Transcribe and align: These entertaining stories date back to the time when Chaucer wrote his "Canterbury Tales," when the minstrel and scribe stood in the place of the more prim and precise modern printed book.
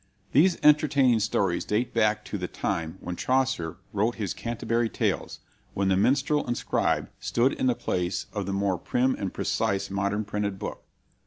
These 0.31 0.57
entertaining 0.63 1.19
stories 1.19 1.63
date 1.63 1.93
back 1.93 2.25
to 2.25 2.39
the 2.39 2.47
time 2.47 2.97
when 3.01 3.15
Chaucer 3.15 3.77
wrote 3.93 4.15
his 4.15 4.33
"Canterbury 4.33 4.89
Tales," 4.89 5.41
when 5.75 5.89
the 5.89 5.95
minstrel 5.95 6.43
and 6.47 6.57
scribe 6.57 7.11
stood 7.19 7.53
in 7.53 7.67
the 7.67 7.75
place 7.75 8.25
of 8.33 8.47
the 8.47 8.51
more 8.51 8.79
prim 8.79 9.13
and 9.13 9.31
precise 9.31 9.91
modern 9.91 10.25
printed 10.25 10.57
book. 10.57 10.81